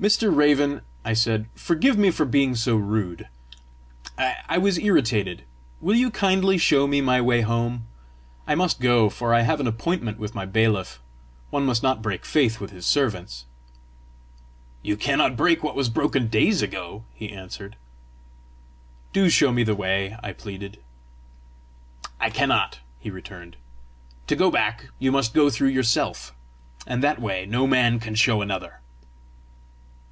"Mr. 0.00 0.34
Raven," 0.34 0.82
I 1.04 1.14
said, 1.14 1.46
"forgive 1.54 1.96
me 1.96 2.10
for 2.10 2.26
being 2.26 2.56
so 2.56 2.74
rude: 2.74 3.28
I 4.18 4.58
was 4.58 4.76
irritated. 4.76 5.44
Will 5.80 5.94
you 5.94 6.10
kindly 6.10 6.58
show 6.58 6.88
me 6.88 7.00
my 7.00 7.20
way 7.20 7.42
home? 7.42 7.86
I 8.44 8.56
must 8.56 8.80
go, 8.80 9.08
for 9.08 9.32
I 9.32 9.42
have 9.42 9.60
an 9.60 9.68
appointment 9.68 10.18
with 10.18 10.34
my 10.34 10.46
bailiff. 10.46 11.00
One 11.50 11.64
must 11.64 11.82
not 11.84 12.02
break 12.02 12.24
faith 12.26 12.60
with 12.60 12.70
his 12.72 12.84
servants!" 12.84 13.46
"You 14.82 14.96
cannot 14.96 15.36
break 15.36 15.62
what 15.62 15.76
was 15.76 15.88
broken 15.88 16.26
days 16.26 16.60
ago!" 16.60 17.04
he 17.14 17.30
answered. 17.30 17.76
"Do 19.12 19.30
show 19.30 19.52
me 19.52 19.62
the 19.62 19.76
way," 19.76 20.18
I 20.24 20.32
pleaded. 20.32 20.82
"I 22.20 22.30
cannot," 22.30 22.80
he 22.98 23.10
returned. 23.10 23.56
"To 24.26 24.34
go 24.36 24.50
back, 24.50 24.88
you 24.98 25.12
must 25.12 25.32
go 25.32 25.48
through 25.50 25.68
yourself, 25.68 26.34
and 26.84 27.02
that 27.02 27.20
way 27.22 27.46
no 27.46 27.68
man 27.68 28.00
can 28.00 28.16
show 28.16 28.42
another." 28.42 28.80